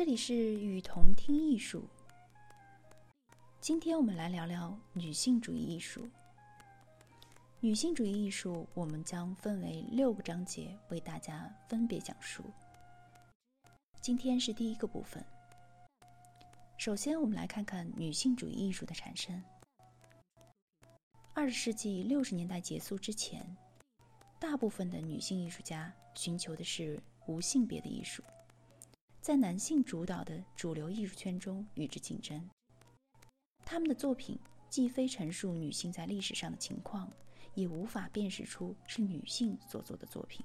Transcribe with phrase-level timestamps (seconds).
[0.00, 1.86] 这里是雨桐听艺术。
[3.60, 6.08] 今天我们来聊聊女性主义艺术。
[7.60, 12.42] 女性主义艺术，我们将分为六个章节为大家分别讲述。
[14.00, 15.22] 今天是第一个部分。
[16.78, 19.44] 首先，我们来看看女性主义艺术的产生。
[21.34, 23.44] 二十世纪六十年代结束之前，
[24.38, 28.24] 大部分的女性艺术家寻求的是无性别的艺术，
[29.20, 32.48] 在男性主导的主流艺术圈中与之竞争。
[33.64, 37.12] 他们的作品既非陈述女性在历史上的情况，
[37.54, 40.44] 也无法辨识出是女性所做的作品。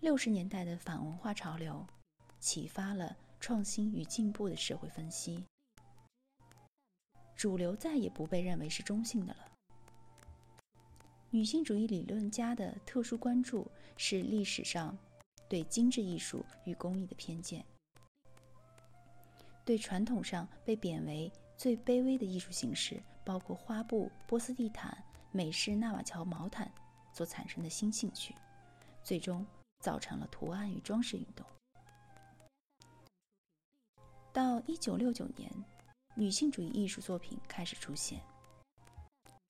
[0.00, 1.84] 六十年代的反文化潮流，
[2.38, 5.44] 启发了创新与进步的社会分析。
[7.36, 9.46] 主流再也不被认为是中性的了。
[11.30, 14.96] 女性主义理论家的特殊关注是历史上
[15.50, 17.62] 对精致艺术与工艺的偏见，
[19.66, 24.96] 对传统上被贬为最卑微的艺术形式，包括花布、波斯地毯、
[25.30, 26.72] 美式纳瓦乔毛毯
[27.12, 28.34] 所产生的新兴趣，
[29.04, 29.44] 最终。
[29.80, 31.46] 造成了图案与装饰运动。
[34.30, 35.50] 到一九六九年，
[36.14, 38.20] 女性主义艺术作品开始出现，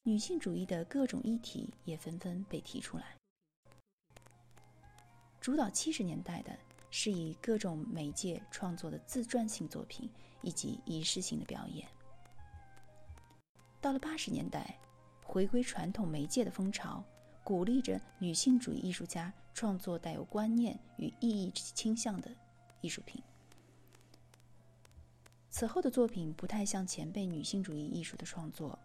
[0.04, 3.19] 女性主义的各种议题也纷纷被提出来。
[5.40, 6.56] 主导七十年代的
[6.90, 10.08] 是以各种媒介创作的自传性作品
[10.42, 11.88] 以及仪式性的表演。
[13.80, 14.78] 到了八十年代，
[15.22, 17.02] 回归传统媒介的风潮。
[17.42, 22.30] 鼓励着女性主义艺术家创作带有观念与意义倾向的
[22.80, 23.20] 艺术品。
[25.48, 28.78] 此后的作品不太像前辈女性主义艺术的创作，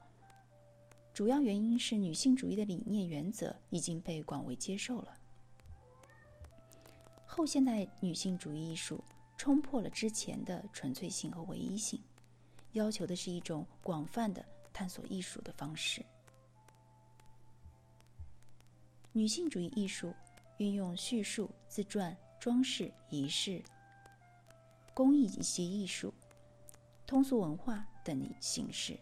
[1.13, 5.13] 主要原因是女性主义的理念原则已经被广为接受了。
[7.35, 9.03] 后现代女性主义艺术
[9.35, 12.01] 冲破了之前的纯粹性和唯一性，
[12.71, 16.01] 要求的是一种广泛的探索艺术的方式。
[19.11, 20.15] 女性主义艺术
[20.59, 23.61] 运用叙述、自传、装饰、仪式、
[24.93, 26.13] 工艺以及艺术、
[27.05, 28.97] 通俗文化等形式，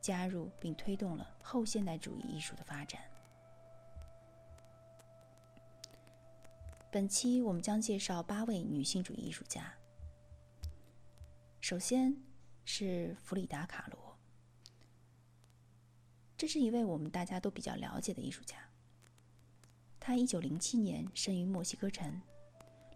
[0.00, 3.02] 加入并推动了后现代主义艺术的发展。
[6.94, 9.74] 本期我们将介绍八位女性主义艺术家。
[11.60, 12.16] 首先
[12.64, 14.16] 是弗里达·卡罗，
[16.36, 18.58] 这是一位我们大家都比较了解的艺术家。
[19.98, 22.22] 他一九零七年生于墨西哥城，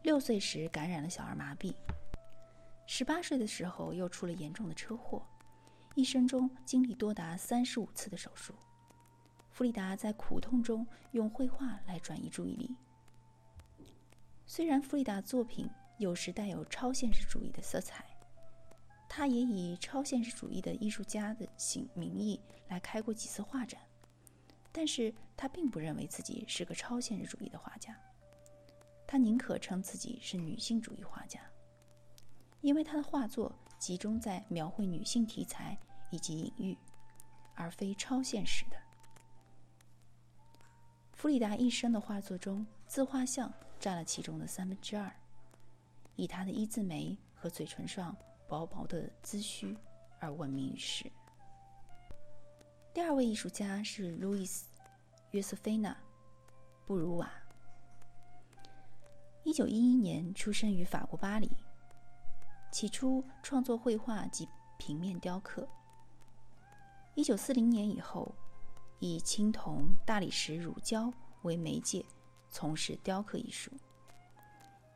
[0.04, 1.74] 六岁时感染了小儿麻痹，
[2.86, 5.26] 十八岁的时候又出了严重的车祸，
[5.96, 8.54] 一生中经历多达三十五次的手术。
[9.50, 12.76] 弗里达在苦痛中用绘画来转移注意力。
[14.50, 18.02] 虽然弗里达作品有时带有超现实主义的色彩，
[19.06, 23.78] 他也以超现实主义的艺术家的名名义来开过几次画展。
[24.72, 27.94] 但是他并不认为自己是个超现实主义的画家，
[29.06, 31.40] 他宁可称自己是女性主义画家，
[32.62, 35.76] 因为他的画作集中在描绘女性题材
[36.10, 36.78] 以及隐喻，
[37.54, 38.78] 而非超现实的。
[41.12, 45.10] 弗里达一生的画作中，自画像占了其中的三分之二，
[46.16, 48.16] 以他的一字眉和嘴唇上
[48.48, 49.76] 薄薄的髭须
[50.18, 51.10] 而闻名于世。
[52.92, 54.66] 第二位艺术家是路易斯。
[55.32, 55.92] 约瑟菲娜·
[56.86, 57.30] 布鲁瓦，
[59.44, 61.50] 一九一一年出生于法国巴黎。
[62.72, 65.68] 起初创作绘画及平面雕刻。
[67.14, 68.34] 一九四零年以后，
[69.00, 71.12] 以青铜、大理石、乳胶
[71.42, 72.02] 为媒介
[72.50, 73.70] 从事雕刻艺术。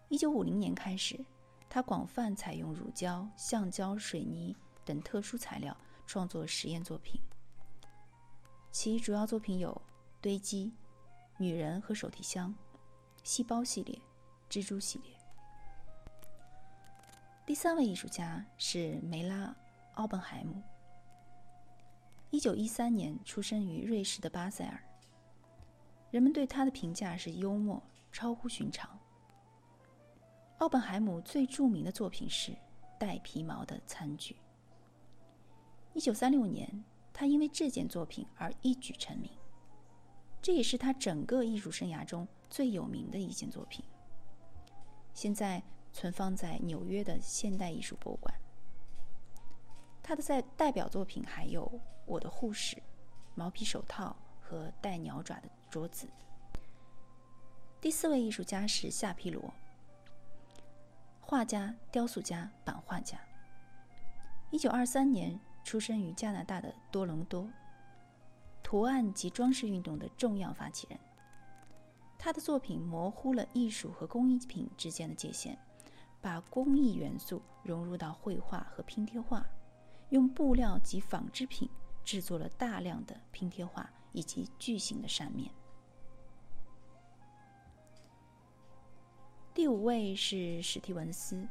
[0.09, 1.25] 一九五零年开始，
[1.69, 5.77] 他广泛采用乳胶、橡胶、水泥等特殊材料
[6.07, 7.21] 创作实验作品。
[8.71, 9.81] 其主要作品有。
[10.21, 10.73] 堆积、
[11.37, 12.55] 女人和手提箱、
[13.25, 14.01] 细胞系列、
[14.49, 15.13] 蜘蛛系列。
[17.45, 19.47] 第三位艺术家是梅拉·
[19.95, 20.63] 奥本海姆，
[22.31, 24.81] 一九一三年出生于瑞士的巴塞尔。
[26.13, 27.83] 人们对他的评价是幽默、
[28.13, 28.99] 超乎寻常。
[30.59, 32.55] 奥本海姆最著名的作品是
[33.01, 34.37] 带皮毛的餐具。
[35.95, 39.31] 一九三六年，他因为这件作品而一举成名。
[40.43, 43.83] 这也是他整个艺术生涯中最有名的一件作品。
[45.15, 45.63] 现在
[45.95, 48.35] 存放在纽约的现代艺术博物馆。
[50.03, 51.65] 他的在代表作品还有
[52.05, 52.77] 《我的护士》、
[53.35, 56.07] 毛皮手套和带鸟爪的桌子。
[57.81, 59.51] 第四位艺术家是夏皮罗，
[61.19, 63.19] 画家、雕塑家、版画家。
[64.51, 67.49] 一九二三年出生于加拿大的多伦多，
[68.63, 71.01] 图案及装饰运动的重要发起人。
[72.19, 75.59] 他的作品模糊了艺术和工艺品之间的界限，
[76.21, 79.43] 把工艺元素融入到绘画和拼贴画，
[80.11, 81.67] 用布料及纺织品
[82.05, 85.51] 制作了大量的拼贴画以及巨型的扇面。
[89.63, 91.47] 第五位是史蒂文斯，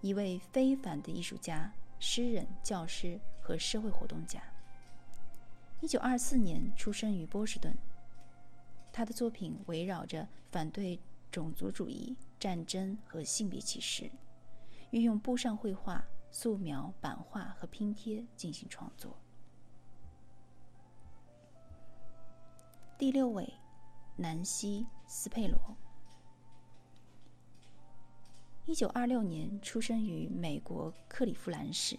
[0.00, 4.42] 一位非凡的艺术家、诗人、教师和社会活动家。
[5.80, 7.72] 一九二四年出生于波士顿。
[8.92, 10.98] 他的作品围绕着反对
[11.30, 14.10] 种族主义、战争和性别歧视，
[14.90, 19.16] 运用布上绘画、素描、版画和拼贴进行创作。
[22.98, 23.54] 第六位，
[24.16, 25.76] 南希·斯佩罗，
[28.68, 31.98] 一九二六年出生于美国克利夫兰市，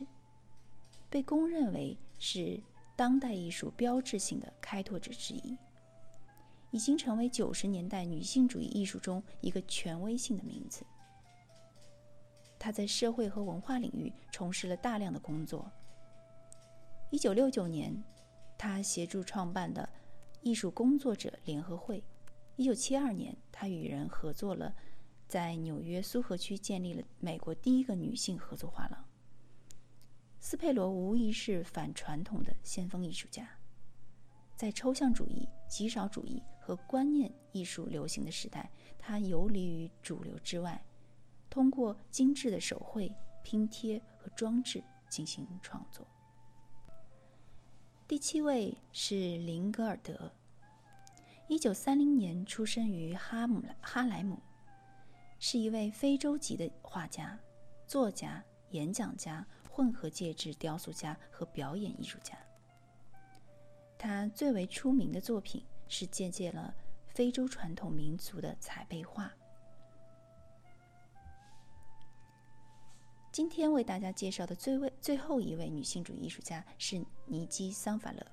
[1.09, 2.61] 被公认为是
[2.95, 5.57] 当代艺术标志性的开拓者之一。
[6.69, 10.85] 已经成为九十年代女性主义艺术中一个权威性的名字。
[12.59, 15.71] 她在社会和文化领域从事了大量的工作。
[17.09, 17.99] 一九六九年，
[18.59, 19.89] 她协助创办的
[20.43, 22.03] 艺术工作者联合会。
[22.57, 24.71] 一九七二年，她与人合作了，
[25.29, 29.05] 在纽约苏荷区建立了美国第一个女性合作画廊。
[30.41, 33.47] 斯佩罗无疑是反传统的先锋艺术家，
[34.57, 36.43] 在抽象主义、极少主义。
[36.61, 40.79] 和观念艺术流行的时代，他游离于主流之外，
[41.49, 43.11] 通过精致的手绘、
[43.41, 46.05] 拼贴和装置进行创作。
[48.07, 50.31] 第七位是林格尔德，
[51.47, 54.39] 一九三零年出生于哈姆哈莱姆，
[55.39, 57.39] 是一位非洲籍的画家、
[57.87, 62.37] 作家、演讲家、混合介质雕塑家和表演艺术家。
[63.97, 65.65] 他最为出名的作品。
[65.91, 66.71] 是借鉴了
[67.07, 69.33] 非洲传统民族的彩绘画。
[73.31, 78.23] 今天为大家介绍的最位最后一位女性主义艺术家是尼基·桑法勒，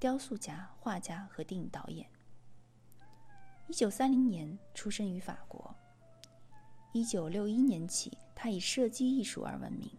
[0.00, 2.04] 雕塑家、画家和电影导演。
[3.68, 5.74] 一九三零年出生于法国，
[6.92, 9.90] 一九六一年起，他以设计艺术而闻名。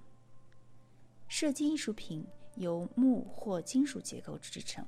[1.27, 2.25] 设计艺术品
[2.55, 4.85] 由木或金属结构制成。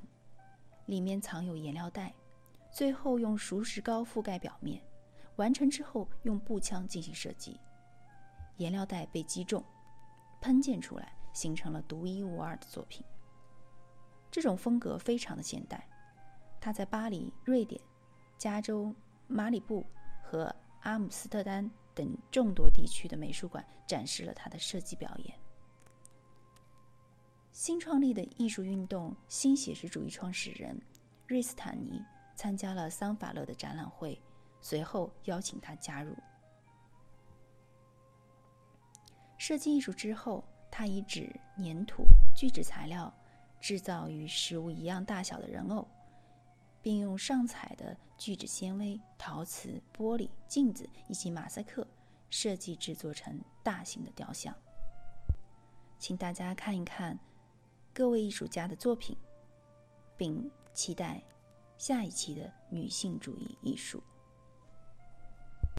[0.86, 2.16] 里面藏有颜料袋，
[2.72, 4.82] 最后用熟石膏覆盖表面。
[5.36, 7.60] 完成之后，用步枪进行射击，
[8.58, 9.64] 颜料袋被击中，
[10.40, 13.06] 喷溅出来，形成了独一无二的作品。
[14.32, 15.86] 这种风格非常的现代。
[16.62, 17.80] 他在巴黎、瑞典、
[18.39, 18.95] 加州、
[19.27, 19.86] 马里布
[20.24, 25.38] 和阿姆斯特丹等众多地区的美术馆展示了他的设计表演。
[27.51, 30.81] 新创立的艺术运动新写实主义创始人
[31.27, 32.01] 瑞斯坦尼
[32.33, 34.18] 参加了桑法勒的展览会，
[34.62, 36.15] 随后邀请他加入。
[39.38, 40.41] 设计艺术之后，
[40.71, 43.13] 他以纸、粘土、聚酯材料
[43.59, 45.86] 制造与实物一样大小的人偶，
[46.81, 51.88] 并用上彩的聚酯纤维、陶瓷、玻璃、镜子以及马赛克
[52.30, 54.56] 设计制作成大型的雕像。
[55.98, 57.20] 请大家看一看。
[57.92, 59.18] 各位艺术家的作品，
[60.15, 61.22] 并期待
[61.77, 64.01] 下一期的女性主义艺术。